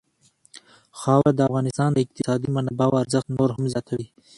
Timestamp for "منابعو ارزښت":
2.55-3.27